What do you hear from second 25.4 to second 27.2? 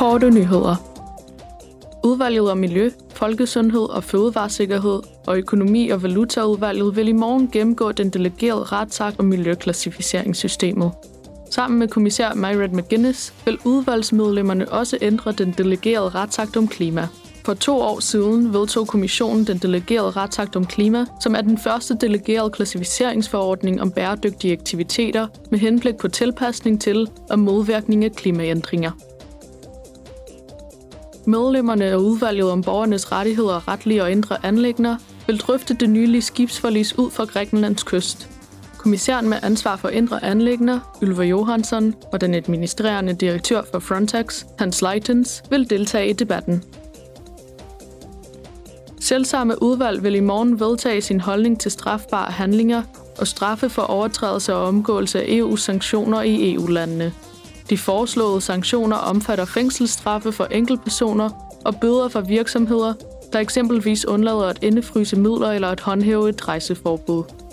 med henblik på tilpasning til